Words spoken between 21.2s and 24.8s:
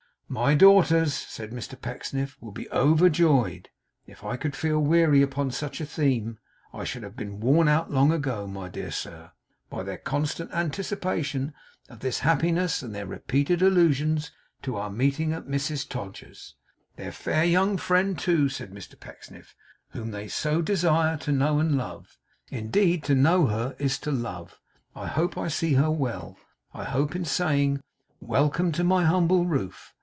know and love indeed to know her, is to love